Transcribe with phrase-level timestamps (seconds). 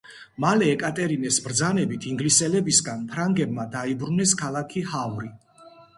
[0.43, 5.31] მალე ეკატერინეს ბრძანებით ინგლისელებისგან ფრანგებმა დაიბრუნეს ქალაქი ჰავრი.